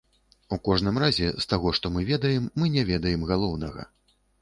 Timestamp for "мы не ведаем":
2.63-3.31